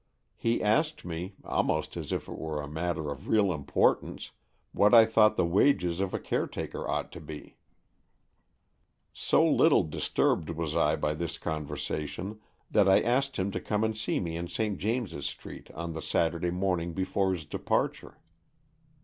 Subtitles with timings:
[0.35, 4.31] He asked me, almost as if it were a matter of real importance,
[4.71, 7.57] what I thought the wages of a caretaker ought to be
[9.13, 12.39] So little disturbed was I by this conversa tion,
[12.71, 14.79] that I asked him to come and see me in St.
[14.79, 18.17] James's Street on the Saturday morn ing before his departure.